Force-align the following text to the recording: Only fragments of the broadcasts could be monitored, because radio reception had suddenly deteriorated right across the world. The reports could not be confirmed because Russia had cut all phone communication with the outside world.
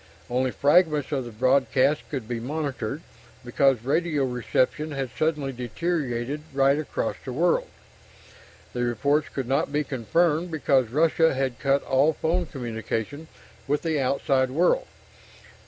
Only 0.31 0.49
fragments 0.49 1.11
of 1.11 1.25
the 1.25 1.31
broadcasts 1.31 2.01
could 2.09 2.27
be 2.27 2.39
monitored, 2.39 3.03
because 3.45 3.83
radio 3.83 4.25
reception 4.25 4.93
had 4.93 5.11
suddenly 5.15 5.51
deteriorated 5.51 6.41
right 6.53 6.79
across 6.79 7.17
the 7.23 7.31
world. 7.31 7.67
The 8.73 8.83
reports 8.83 9.29
could 9.29 9.47
not 9.47 9.71
be 9.71 9.83
confirmed 9.83 10.49
because 10.49 10.87
Russia 10.89 11.35
had 11.35 11.59
cut 11.59 11.83
all 11.83 12.13
phone 12.13 12.47
communication 12.47 13.27
with 13.67 13.83
the 13.83 13.99
outside 14.01 14.49
world. 14.49 14.87